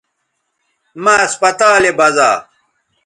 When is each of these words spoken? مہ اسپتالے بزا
مہ 1.03 1.13
اسپتالے 1.25 1.91
بزا 1.97 2.29